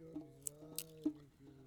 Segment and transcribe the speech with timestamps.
[0.00, 1.62] לישון מזמן, כאילו...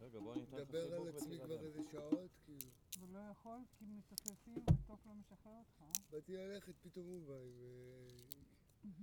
[0.00, 1.60] רגע, בוא אני אתן לך מדבר על עצמי כבר.
[1.60, 2.70] איזה שעות, כאילו.
[3.00, 5.82] ולא יכול כי מצופפים ותוק לא משחרר אותך.
[5.82, 5.88] אה?
[6.10, 7.60] באתי ללכת, פתאום הוא בא עם...
[7.60, 8.96] אה,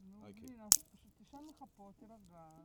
[0.00, 0.62] נו, אוקיי.
[0.62, 2.56] אז פשוט תישן לך פה, תירגע.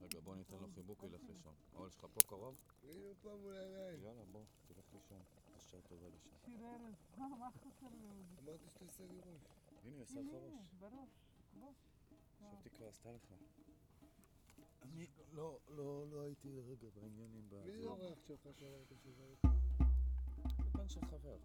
[0.00, 1.54] רגע, בוא ניתן לו חיבוק, ילך לישון.
[1.72, 2.56] האוהל שלך פה קרוב?
[2.82, 4.02] הנה פעם מול העיניים.
[4.02, 5.22] יאללה, בוא, תלך לישון.
[5.56, 6.32] בשעה טובה לישון.
[6.44, 6.94] שיר ערב.
[7.18, 8.08] מה, חסר לי?
[8.38, 9.42] אמרתי שתעשה לי ראש.
[9.84, 10.74] הנה, עושה לך הנה, ראש.
[10.78, 11.29] בראש.
[11.52, 13.34] עכשיו תקרא, עשתה לך.
[14.82, 17.64] אני לא, לא, לא הייתי לרגע בעניינים ב...
[17.66, 19.36] מי זה אורח שלך שאמרת שהוא?
[20.72, 21.36] בן של חבר.